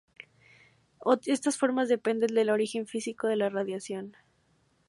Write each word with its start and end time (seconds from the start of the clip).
Estas 1.27 1.59
formas 1.59 1.87
dependen 1.87 2.33
del 2.33 2.49
origen 2.49 2.87
físico 2.87 3.27
de 3.27 3.35
la 3.35 3.49
radiación. 3.49 4.17